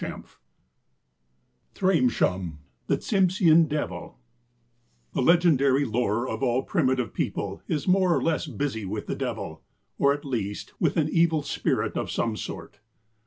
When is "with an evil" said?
10.79-11.43